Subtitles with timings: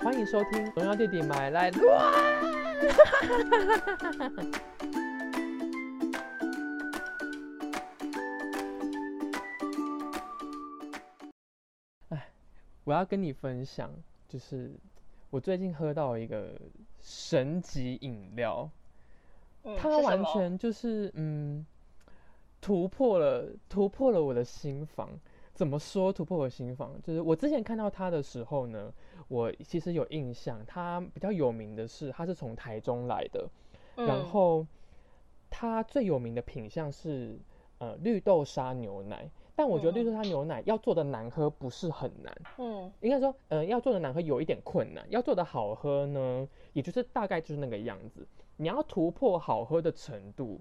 [0.00, 2.14] 欢迎收听《荣耀弟弟买来乱》。
[12.10, 12.28] 哎，
[12.84, 13.90] 我要跟你分享，
[14.28, 14.70] 就是
[15.30, 16.52] 我最近喝到一个
[17.00, 18.70] 神级饮料，
[19.64, 21.66] 嗯它完全就是嗯，
[22.60, 25.10] 突破了突破了我的心房。
[25.58, 26.92] 怎么说突破我的心房？
[27.02, 28.94] 就是我之前看到他的时候呢，
[29.26, 33.44] 我其实有印象，他比较有名的是他是从台中来的，
[33.96, 34.64] 然嗯后
[35.50, 37.36] 他最有名的品相是
[37.78, 42.92] 呃绿豆沙牛奶，但我觉得绿豆沙牛奶要做的难喝不是很难，嗯。
[43.00, 48.24] 应该说呃要做的难喝有一点困难，要做的好喝呢，也就是大概就是那个样子。
[48.58, 50.60] 你要突破好喝的程度，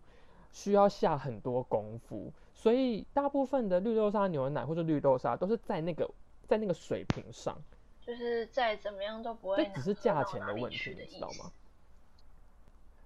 [0.51, 6.09] 需要下很多功夫，所以大部分的绿豆沙牛奶或者绿豆沙都是在那个
[6.47, 7.55] 在那个水平上，
[8.01, 11.51] 就是再怎么样都不会这只是价钱的问题，你知道吗？？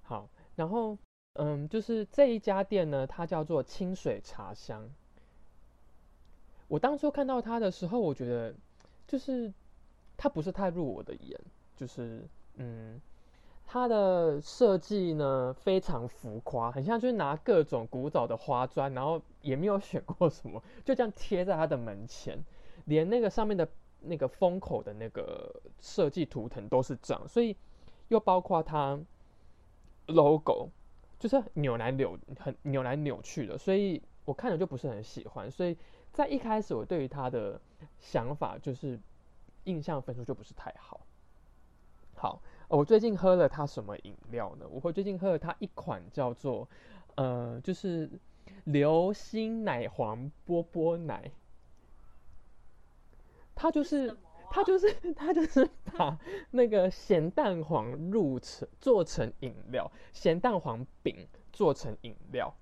[0.04, 0.98] 好，然后
[1.34, 4.90] 嗯，就是这一家店呢，它叫做清水茶香。
[6.70, 8.56] 我当初看到它的时候，我觉得
[9.06, 9.52] 就是
[10.16, 11.38] 它不是太入我的眼，
[11.76, 13.02] 就是嗯，
[13.74, 22.38] 它的设计呢非常浮夸，很像就是拿各种古早的花砖，然后也没有选过什么，就这样贴在它的门前，
[22.84, 23.66] 连那个上面的
[24.02, 25.50] 那个封口的那个
[25.80, 27.56] 设计图腾都是这样，所以
[28.10, 29.00] 又包括它
[30.08, 30.68] logo，
[31.18, 35.78] 就是扭来扭很扭来扭去的，所以我看了就不是很喜欢，所以
[36.12, 37.58] 在一开始我对于它的
[38.02, 39.00] 想法就是
[39.64, 41.00] 印象分数就不是太好。
[42.14, 44.66] 好，呃我最近喝了它什么饮料呢？
[44.70, 46.66] 我会最近喝了它一款叫做
[47.16, 48.10] 呃，就是
[48.64, 51.30] 流心奶黄波波奶，
[53.54, 54.16] 它就是
[54.50, 56.18] 它就是它就是把
[56.52, 62.54] 那个咸蛋黄入成做成饮料，咸蛋黄饼做成饮料。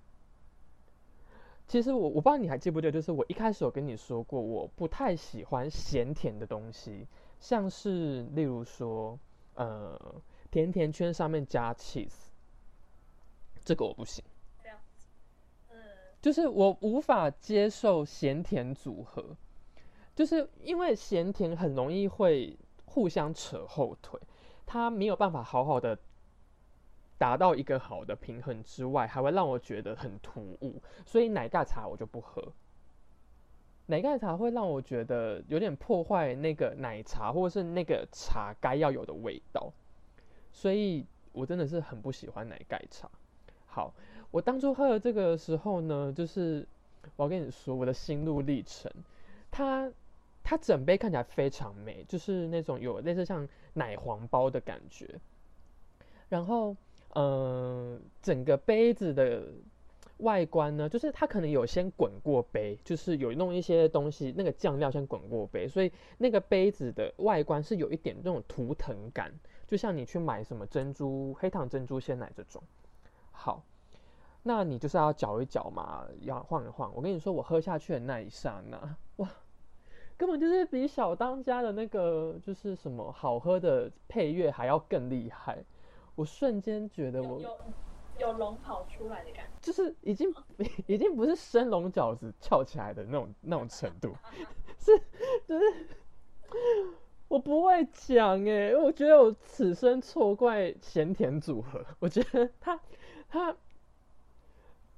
[1.67, 7.05] 其实我我不知道你还记不记得，就是我一开始有跟你说过，我不太喜欢咸甜的东西，
[7.39, 9.19] 像是例如说，
[9.59, 9.99] 呃，
[10.49, 12.29] 甜甜圈上面加 cheese，
[13.65, 14.23] 这个我不行。
[14.63, 15.05] 这样子，
[15.69, 15.77] 嗯。
[16.21, 19.35] 就是我无法接受咸甜组合，
[20.15, 24.17] 就是因为咸甜很容易会互相扯后腿，
[24.65, 25.99] 它没有办法好好的
[27.17, 32.53] 达到一个好的平衡之外，还会让我觉得很突兀，所以奶盖茶我就不喝。
[33.89, 39.73] 奶盖茶会让我觉得有点破坏那个奶茶或者是那个茶该要有的味道，
[40.51, 43.09] 所以我真的是很不喜欢奶盖茶。
[43.65, 43.91] 好，
[44.29, 46.63] 我当初喝了这个的时候呢，就是
[47.15, 48.91] 我要跟你说我的心路历程，
[49.49, 49.91] 它
[50.43, 55.19] 它整杯看起来非常美，就是那种有类似像奶黄包的感觉，
[56.29, 56.75] 然后
[57.15, 59.47] 嗯、整个杯子的
[60.19, 69.33] 外观呢，就是它可能有先滚过杯，就是有弄一些东西，那个酱料先滚过杯，所以那个杯子的外观是有一点那种图腾感，
[69.65, 72.61] 就像你去买什么珍珠黑糖珍珠鲜奶这种。
[73.31, 73.63] 好，
[74.43, 76.91] 那你就是要搅一搅嘛，要晃一晃。
[76.93, 79.29] 我跟你说，我喝下去的那一刹那，哇，
[80.17, 85.63] 根本就是比小当家的那个就是什么好喝的配乐还要更厉害。
[86.15, 87.41] 我瞬间觉得我
[88.19, 89.51] 有龙跑出来的感觉。
[89.61, 90.33] 就是已经
[90.87, 94.13] 已经不是生龙饺子翘起来的那种那种程度，
[94.77, 94.97] 是
[95.47, 95.65] 就是
[97.27, 102.79] 我不会讲哎，我觉得我此生错怪咸甜组合，我觉得他
[103.29, 103.55] 他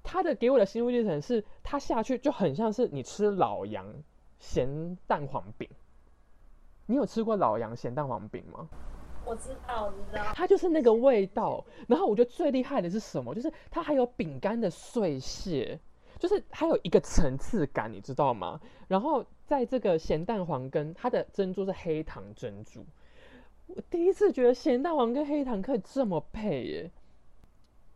[0.04, 3.86] 他的给我的心路历程是，他下去就很像是你吃老杨
[4.40, 5.70] 咸蛋黄饼。
[6.88, 8.68] 你有吃过老杨咸蛋黄饼吗？
[9.26, 10.32] 我知道，我知道。
[10.34, 11.64] 它就是那个味道。
[11.88, 13.34] 然后我觉得最厉害的是什么？
[13.34, 15.80] 就是它还有饼干的碎屑，
[16.20, 18.60] 就是还有一个层次感，你知道吗？
[18.88, 22.86] 然后在这个咸蛋黄跟它的珍珠是黑糖珍珠，
[23.68, 26.92] 我第一次觉得咸蛋黄跟黑糖可以这么配耶。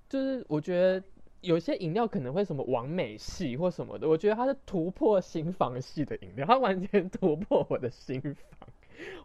[0.07, 1.03] 就是我觉得
[1.41, 8.69] 有些饮料可能会什么完美系或什么的，我觉得它是突破心房系的饮料，它完全突破我的心房。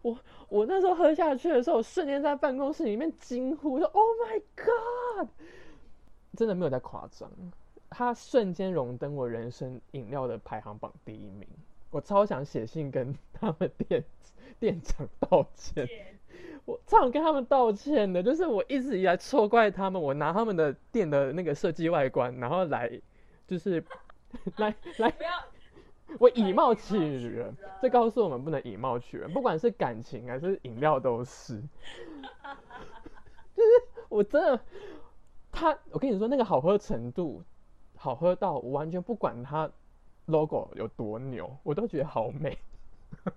[0.03, 0.19] 我
[0.49, 5.29] 我那时候喝下去的时候，我瞬间在办公室里面惊呼说：“Oh my god！”
[6.37, 7.31] 真的没有在夸张，
[7.91, 11.47] 它瞬间荣登我人生饮料的排行榜第一名。
[11.91, 14.05] 我超想写信跟他们店
[14.61, 15.89] 店长道歉，
[16.65, 22.89] 我超想跟他们道歉的，就是我一直以来错怪他们，我拿他们的店的那个设计外观，然后来
[23.49, 23.85] 就是
[24.59, 25.31] 来来不要
[26.19, 31.61] 我以貌取人，这告诉我们不能以貌取人，不管是感情还是饮料都是。
[33.55, 33.71] 就是
[34.09, 34.61] 我真的，
[35.53, 37.43] 他，我跟你说那个好喝程度，
[37.97, 39.71] 好喝到我完全不管它
[40.27, 42.59] logo 有多牛，我都觉得好美。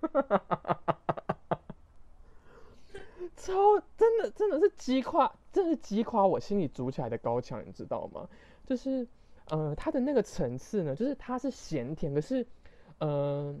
[3.36, 3.52] 超
[3.96, 8.28] 真的真的是击垮，真是击垮我心里筑起来的高墙，你知道吗？
[8.64, 9.06] 就是
[9.50, 12.46] 呃，它的那个层次呢，就是它是咸甜，可是
[13.04, 13.54] 呃，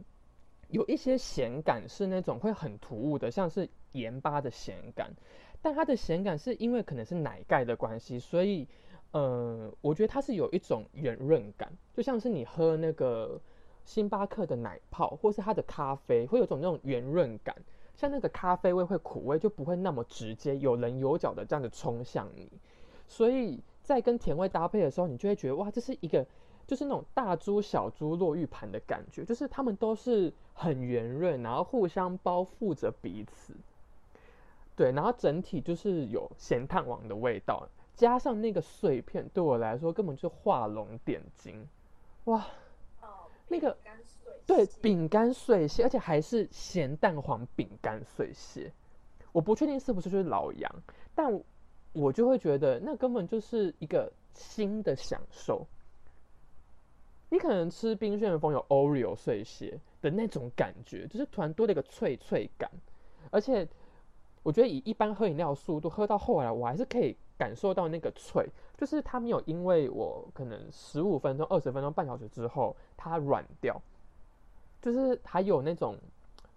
[0.68, 5.12] 有一些咸感是那种会很突兀的，像是盐巴的咸感。
[5.60, 8.66] 但它的咸感是因为可能是奶盖的关系，所以
[9.10, 13.38] 呃，我觉得它是有一种圆润感，就像是你喝那个
[13.84, 17.54] 星巴克的奶泡，或是它的咖啡，会有种那种圆润感。
[17.94, 22.50] 像那个咖啡味会苦味就不会那么直接，有棱有角的这样子冲向你，
[23.06, 26.26] 所以在跟甜味搭配的时候，你就会觉得哇，这是一个
[26.66, 33.54] 就是那种大珠小珠落玉盘的感觉，就是它们都是很圆润，然后互相包覆着彼此，
[34.76, 41.68] 对，然后整体就是有咸蛋黄的味道，加上那个碎片，对我来说根本就画龙点睛，
[42.24, 42.46] 哇，
[43.00, 43.06] 哦
[43.48, 43.76] 那个。
[44.46, 48.70] 对，饼干碎屑，而且还是咸蛋黄饼干碎屑。
[49.32, 50.70] 我不确定是不是就是老杨，
[51.14, 51.42] 但
[51.94, 55.66] 我就会觉得那根本就是一个新的享受。
[57.34, 62.70] 你可能吃冰旋风有 Oreo 碎屑的那种感觉，就是突然多了一个脆脆感。
[63.32, 63.66] 而且
[64.44, 68.48] 我觉得以一般喝饮料速度喝到后来，我还是可以感受到那个脆，
[68.78, 73.82] 就是它没有因为我可能十五分钟、二十分钟、半小时之后它软掉。
[74.80, 75.98] 就是还有那种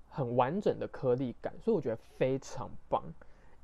[0.07, 3.01] 很完整的颗粒感，所以我觉得非常棒，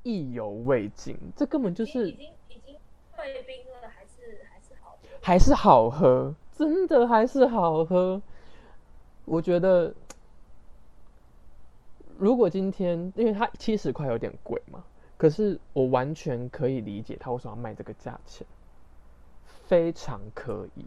[0.02, 1.16] 意犹未尽。
[1.36, 2.76] 这根本就是已经已经
[3.16, 8.22] 退冰了，还是还是好，还是好喝，真的还是好喝。
[9.26, 9.94] 我觉得，
[12.18, 14.84] 如果今天因为它七十块有点贵嘛，
[15.18, 18.46] 可是我完全可以理解他为什么要卖这个价钱，
[19.66, 20.86] 非常可以。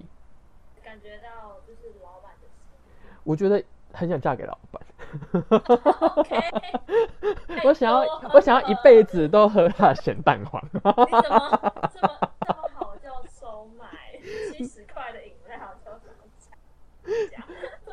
[0.84, 2.30] 感觉到就是老板。
[3.24, 3.62] 我觉得
[3.92, 4.80] 很想嫁给老板，
[7.64, 10.62] 我想要我想要一辈子都喝他的咸蛋黄。
[10.72, 10.92] 你怎么
[11.92, 13.88] 这么这么好就收买？
[14.52, 16.08] 七十块的饮料就这
[17.32, 17.42] 样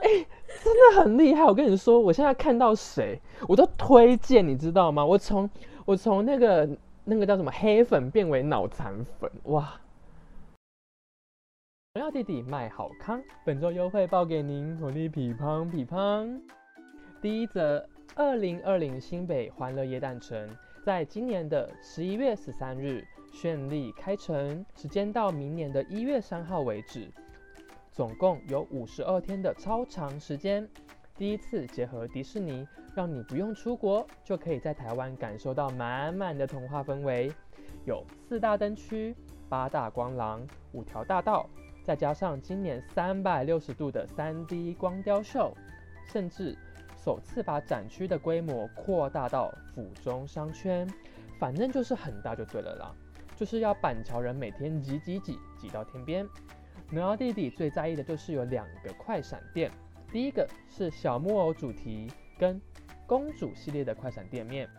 [0.01, 0.25] 哎，
[0.63, 1.43] 真的很厉害！
[1.43, 5.05] 我跟你说，我现在看到谁我都推荐，你知道吗？
[5.05, 5.49] 我从
[5.85, 6.69] 我从那个
[7.03, 9.79] 那个叫什么黑粉变为脑残粉，哇！
[11.93, 16.41] 荣耀弟弟卖好康，本周优惠报给您，火力匹乓匹乓。
[17.21, 20.49] 第一则，二零二零新北欢乐夜诞城，
[20.83, 27.11] 在今年的十一月十三日绚丽开城，时间到明年的一月三号为止，
[27.93, 30.67] 总共有五十二天的超长时间。
[31.15, 37.31] 第一次结合迪士尼，让你不用出国，就可以在台湾感受到满满的童话氛围。
[37.85, 39.15] 有四大灯区、
[39.47, 41.47] 八大光廊、五条大道。
[41.83, 45.55] 再加上今年三百六十度的三 D 光雕秀，
[46.07, 46.57] 甚至
[46.97, 50.91] 首次把展区的规模扩大到府中商圈，
[51.37, 52.95] 反正就是很大就对了啦。
[53.35, 56.27] 就是要板桥人每天挤挤挤挤到天边。
[56.93, 59.71] 牛妖弟弟最在意的就是有两个快闪店，
[60.11, 62.07] 第一个是小木偶主题
[62.37, 62.61] 跟
[63.07, 64.69] 公主系列的快闪店面，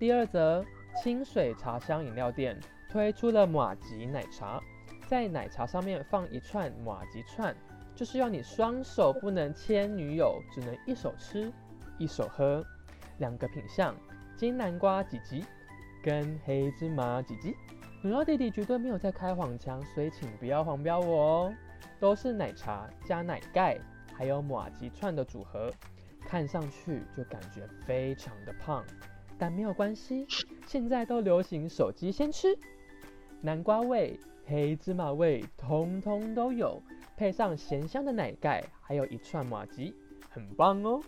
[0.00, 0.64] 第二则
[1.00, 2.58] 清水茶香饮料店
[2.90, 4.60] 推出了马吉奶茶。
[5.06, 7.54] 在奶茶上面放一串马吉串，
[7.94, 11.52] 就是要你双手不能牵女友，只能一手吃
[11.98, 12.64] 一手喝。
[13.18, 13.94] 两个品相：
[14.36, 15.44] 金南瓜几吉
[16.02, 17.54] 跟黑芝麻几吉。
[18.06, 21.54] 女妖弟弟绝对没有在开黄腔，所以请不要黄标我哦。
[21.98, 23.80] 都是奶茶加奶盖，
[24.14, 25.72] 还有马吉串的组合，
[26.20, 28.84] 看上去就感觉非常的胖，
[29.36, 30.24] 但没有关系，
[30.68, 32.56] 现在都流行手机先吃。
[33.40, 34.16] 南瓜味。
[34.48, 36.80] 黑芝麻味通通都有，
[37.16, 39.92] 配上咸香的奶盖，还有一串马吉，
[40.30, 41.02] 很棒哦。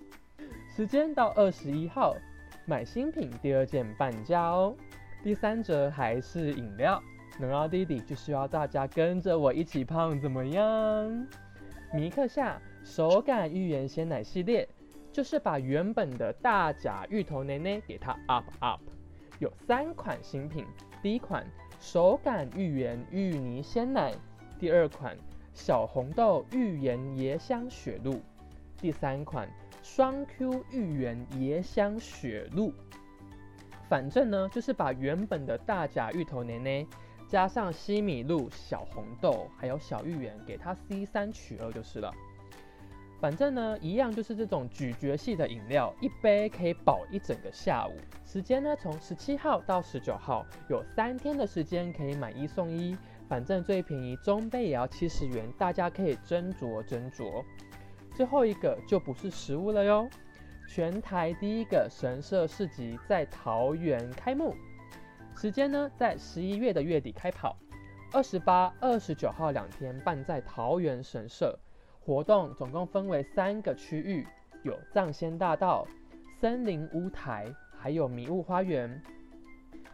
[0.76, 2.14] 时间到二十一号，
[2.66, 4.76] 买新品第二件半价哦。
[5.26, 7.02] 第三折还是饮料，
[7.40, 11.26] 能让弟弟就需要大家跟着我一起胖，怎么样？
[11.92, 14.68] 米克夏手感芋圆鲜奶系列，
[15.10, 18.80] 就是把原本的大甲芋头奶奶给它 up up，
[19.40, 20.64] 有三款新品，
[21.02, 21.44] 第一款。
[21.80, 24.14] 手感芋圆芋泥鲜奶，
[24.60, 25.16] 第二款
[25.52, 28.22] 小红豆芋圆椰香雪露，
[28.80, 29.48] 第三款
[29.82, 32.72] 双 Q 芋圆椰香雪露。
[33.88, 36.86] 反正呢，就是把原本的大甲芋头奶奶
[37.28, 42.12] 加上西米露、小红豆还有小芋圆，给它 C 三取二就是了。
[43.18, 47.92] 反正呢，一样就是这种咀嚼系的饮料，一杯可以饱一整个下午。
[48.24, 52.96] 时间呢，从十七号到十九号，有三天的时间可以买一送一。
[53.28, 57.42] 反正最便宜中杯也要七十元，大家可以斟酌斟酌。
[58.14, 60.08] 最后一个就不是食物了哟，
[60.76, 64.54] 全台第一个神社市集在桃园开幕，
[65.34, 67.56] 时间呢在十一月的月底开跑，
[68.12, 71.58] 二十八、二十九号两天办在桃园神社。
[71.98, 74.26] 活动总共分为三个区域，
[74.64, 75.88] 有藏仙大道、
[76.38, 79.00] 森林屋台，还有迷雾花园，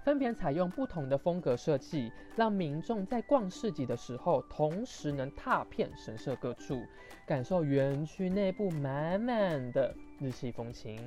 [0.03, 6.83] 分别采用不同的风格设计，让民众在逛市集的时候，同时能踏遍神社各处，
[7.25, 10.99] 感受园区内部满满的日系风情。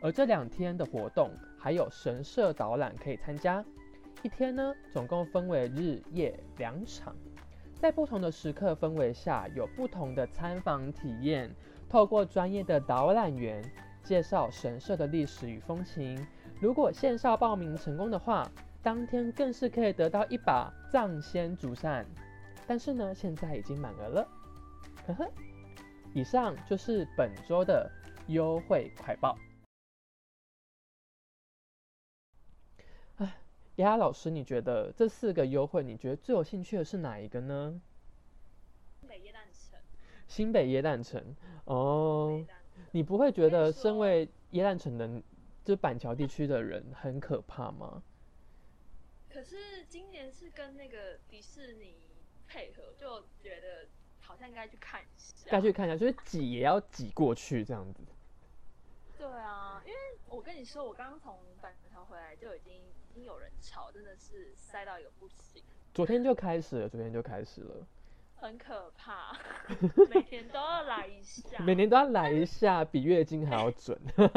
[0.00, 3.64] 而这两天的活动还有神社导览可以参加，
[4.22, 7.14] 一天呢总共分为日夜两场。
[7.74, 11.50] 在不同的时刻氛围下，有不同的参访体验。
[11.88, 13.62] 透过专业的导览员
[14.02, 16.26] 介绍神社的历史与风情。
[16.60, 18.50] 如果线上报名成功的话，
[18.82, 22.04] 当天更是可以得到一把藏仙竹扇。
[22.66, 24.28] 但是呢，现在已经满额了。
[25.06, 25.28] 呵呵。
[26.14, 27.90] 以上就是本周的
[28.28, 29.36] 优惠快报。
[33.16, 33.34] 哎
[33.76, 37.80] 丫丫老师，你觉得这四个优惠，你觉得最有兴趣的是哪一个呢？
[39.00, 39.80] 新北耶诞城。
[40.26, 42.44] 新北耶诞城哦，
[42.92, 45.22] 你不会觉得身为耶诞城的，
[45.64, 48.02] 就板桥地区的人很可怕吗？
[49.30, 51.94] 可是今年是跟那个迪士尼
[52.46, 53.88] 配合，就觉得
[54.20, 55.46] 好像应该去看一下。
[55.50, 58.02] 该去看一下，就是挤也要挤过去这样子。
[59.18, 59.98] 对啊，因为
[60.28, 62.78] 我跟你说，我刚刚从板桥回来就已经已
[63.14, 63.24] 经。
[63.24, 65.60] 有人吵，真的是塞到一个不行。
[65.92, 67.84] 昨天就开始了，昨天就开始了，
[68.36, 69.36] 很可怕。
[70.14, 74.00] 每天都要来一下，每年都要来一下，比月经还要准。
[74.14, 74.28] 对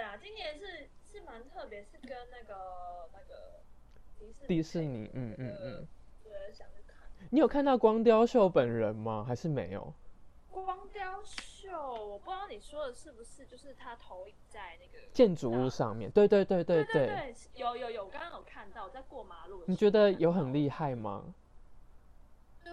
[0.00, 3.60] 啦，今年是是蛮特别，是跟那个那个
[4.48, 5.86] 迪士尼，嗯嗯嗯，
[6.24, 6.32] 对。
[7.34, 9.24] 你有看到光雕秀本人吗？
[9.26, 9.92] 还是没有？
[10.52, 16.08] 光雕秀，我不知道你说的是不是，就是他投影在那个建筑物上面。
[16.12, 19.64] 对对对对对对，有有有，刚刚有看到在过马路。
[19.66, 21.34] 你觉得有很厉害吗？
[22.64, 22.70] 就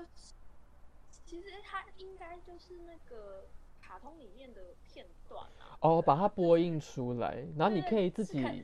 [1.25, 3.45] 其实他应该就是那个
[3.81, 5.75] 卡通里面的片段啊。
[5.79, 8.63] 哦，把它播映出来，然后你可以自己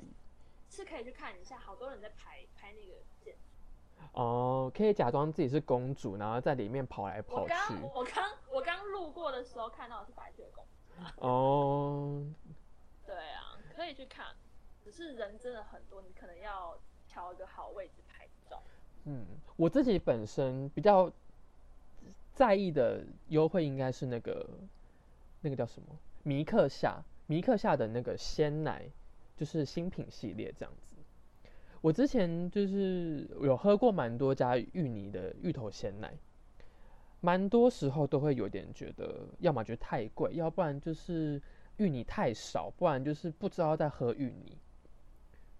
[0.69, 2.46] 是可以去看一下，好多人在拍拍那个建
[4.17, 7.53] 哦，可以假装自己是公主，然后在里面跑来跑去。
[7.93, 11.27] 我刚我刚路过的时候看到的是白雪公主。
[11.27, 12.25] 哦，
[13.05, 14.25] 对啊，可以去看，
[14.83, 16.75] 只是人真的很多，你可能要
[17.07, 18.59] 挑一个好位置拍照。
[19.05, 19.23] 嗯，
[19.55, 21.11] 我自己本身比较
[22.33, 24.49] 在意的优惠应该是那个
[25.41, 25.87] 那个叫什么
[26.23, 28.89] 米克夏米克夏的那个鲜奶，
[29.35, 30.86] 就是新品系列这样子。
[31.87, 36.13] 我之前就是有喝过蛮多家芋泥的芋头鲜奶。
[37.21, 41.41] 蛮多时候都会有点觉得，要么觉得太贵，要不然就是
[41.77, 44.57] 芋泥太少，不然就是不知道在喝芋泥。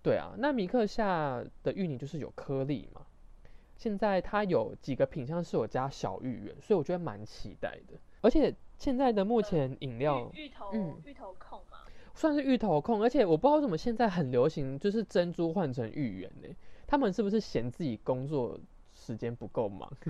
[0.04, 3.06] 对啊，那米克夏的芋泥就是有颗粒嘛。
[3.78, 7.98] 现在它有几个品相是我加小芋圆，所以我觉得蛮期待的。
[8.20, 11.77] 而且现在的目前饮料，芋头，嗯，芋头控嘛，
[12.18, 13.02] 算是芋头控。
[13.02, 16.50] 而且我不知道为什么现在很流行，就是珍珠换成芋圆呢？
[16.86, 18.60] 他们是不是嫌自己工作
[18.94, 19.90] 时间不够忙？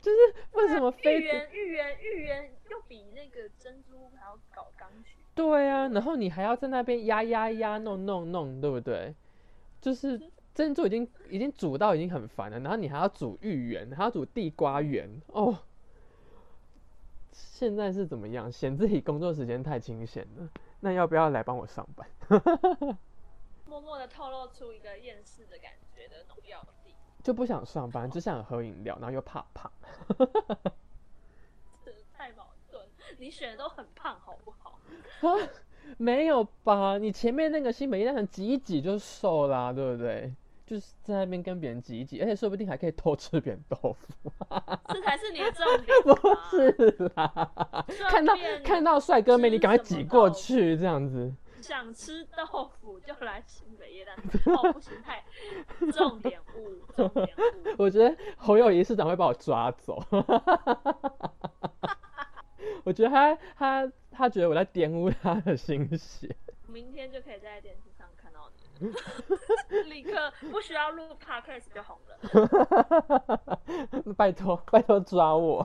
[0.00, 0.18] 就是
[0.52, 5.16] 为什么芋圆芋圆芋圆又比那个珍珠还要搞钢琴？
[5.34, 9.14] 对啊，然后你还要在那边压压压弄弄弄，对不对？
[9.80, 10.20] 就是
[10.54, 15.58] 珍珠已经已经煮到已经很烦了，然后你还要煮芋圆，还要煮地瓜圆哦。
[17.32, 18.50] 现在是怎么样？
[18.52, 20.48] 嫌自己工作时间太清闲了？
[20.80, 22.06] 那要不要来帮我上班？
[23.66, 26.64] 默默的透露出一个厌世的感觉的农药。
[27.22, 29.70] 就不想上班，只想喝饮料，然后又怕胖，
[32.12, 32.84] 太矛盾。
[33.18, 34.78] 你选的都很胖，好不好？
[35.20, 35.38] 啊，
[35.98, 36.98] 没有吧？
[36.98, 40.34] 你前面那个新北一蛋挤一挤就瘦啦，对不对？
[40.72, 44.32] 就是在那边跟别人挤一挤，而且说不定还可以偷吃别人豆腐。
[44.88, 45.94] 这才是你的重点。
[46.02, 46.16] 不
[46.48, 46.72] 是
[47.14, 47.28] 啦，
[48.08, 51.30] 看到看到帅哥美女，赶快挤过去，这样子。
[51.60, 54.16] 想吃豆腐就来新北夜蛋，
[54.56, 55.22] 哦不行，太
[55.92, 57.40] 重点物，重点物。
[57.76, 60.02] 我觉得侯友谊市长会把我抓走。
[62.82, 66.34] 我觉得他他他觉得我在玷污他的心血。
[66.66, 68.01] 明天就可以在电视上。
[69.88, 73.60] 立刻不需要录 podcast 就红了，
[74.16, 75.62] 拜托拜托抓我，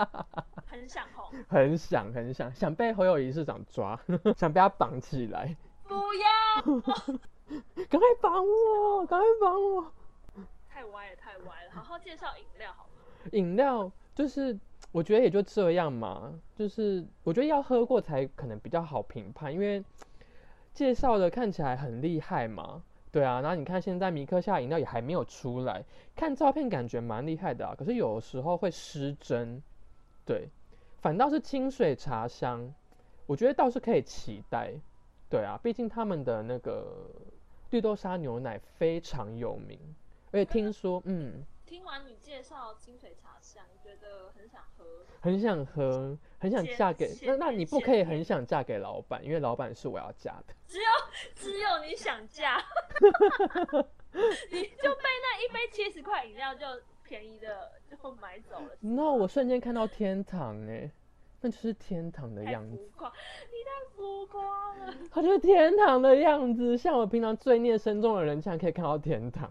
[0.66, 1.26] 很想红。
[1.48, 3.98] 很想很想想被侯友谊市长抓，
[4.36, 6.62] 想被他绑起来，不要，
[7.88, 9.92] 赶快绑我，赶快绑我。
[10.68, 11.70] 太歪了，太歪了。
[11.72, 12.90] 好好介绍饮料好吗。
[13.32, 14.58] 饮料就是
[14.92, 19.82] 我觉得也就这样嘛，就是我觉得要喝过才可能比较好评判，因为
[20.76, 25.82] 介绍的看起来很厉害嘛，对啊，然后你看现在米克夏饮料也还没有出来，
[26.14, 29.62] 看照片感觉蛮厉害的啊，可是有时候会失真，
[30.26, 30.50] 对，
[31.00, 32.74] 反倒是清水茶香，
[33.24, 34.74] 我觉得倒是可以期待，
[35.30, 37.08] 对啊，毕竟他们的那个
[37.70, 39.78] 绿豆沙牛奶非常有名，
[40.30, 41.42] 而且听说，嗯。
[41.66, 44.84] 听完你介绍清水茶香，觉得很想喝，
[45.20, 50.54] 很想喝，很想嫁给那那你不可以很想嫁给老板，因为老板是我要嫁的。
[50.68, 50.88] 只有
[51.34, 52.58] 只有你想嫁，
[54.50, 56.64] 你就被那一杯七十块饮料就
[57.02, 58.70] 便宜的就买走了。
[58.78, 60.88] 那我瞬间看到天堂哎，
[61.40, 62.76] 那就是天堂的样子。
[62.76, 64.94] 你太浮夸了。
[65.10, 69.50] 它就是天堂的样子，像我平常罪孽深重的人，竟然可以看到天堂。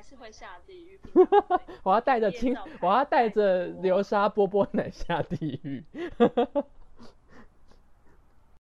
[0.00, 0.98] 你还是会下地狱。
[1.84, 5.84] 我要带着清，我要带着流沙波波奶下地狱。